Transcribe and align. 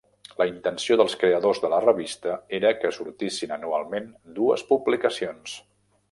La 0.41 0.45
intenció 0.51 0.95
dels 1.01 1.15
creadors 1.23 1.59
de 1.65 1.69
la 1.73 1.81
revista 1.85 2.33
era 2.59 2.71
que 2.81 2.91
sortissin 2.97 3.53
anualment 3.59 4.09
dues 4.39 4.65
publicacions. 4.75 5.59